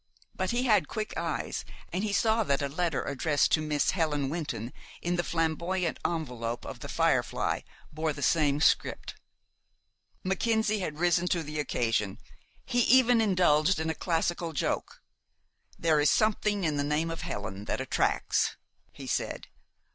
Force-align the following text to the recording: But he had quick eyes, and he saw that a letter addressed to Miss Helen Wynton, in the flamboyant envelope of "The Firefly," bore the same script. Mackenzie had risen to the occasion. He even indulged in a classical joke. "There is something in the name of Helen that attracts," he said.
But 0.33 0.49
he 0.49 0.63
had 0.63 0.87
quick 0.87 1.15
eyes, 1.15 1.63
and 1.93 2.03
he 2.03 2.11
saw 2.11 2.41
that 2.45 2.63
a 2.63 2.67
letter 2.67 3.03
addressed 3.03 3.51
to 3.51 3.61
Miss 3.61 3.91
Helen 3.91 4.29
Wynton, 4.31 4.73
in 4.99 5.15
the 5.15 5.23
flamboyant 5.23 5.99
envelope 6.03 6.65
of 6.65 6.79
"The 6.79 6.89
Firefly," 6.89 7.59
bore 7.93 8.11
the 8.11 8.23
same 8.23 8.61
script. 8.61 9.13
Mackenzie 10.23 10.79
had 10.79 10.97
risen 10.97 11.27
to 11.27 11.43
the 11.43 11.59
occasion. 11.59 12.17
He 12.65 12.79
even 12.85 13.21
indulged 13.21 13.79
in 13.79 13.91
a 13.91 13.93
classical 13.93 14.53
joke. 14.53 15.03
"There 15.77 15.99
is 15.99 16.09
something 16.09 16.63
in 16.63 16.77
the 16.77 16.83
name 16.83 17.11
of 17.11 17.21
Helen 17.21 17.65
that 17.65 17.79
attracts," 17.79 18.57
he 18.91 19.05
said. 19.05 19.49